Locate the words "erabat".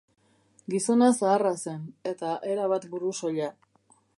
2.55-2.89